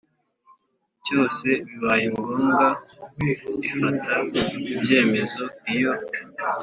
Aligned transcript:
cyose 1.05 1.47
bibaye 1.67 2.05
ngombwa 2.13 2.65
Ifata 3.67 4.15
ibyemezo 4.73 5.43
iyo 5.73 5.91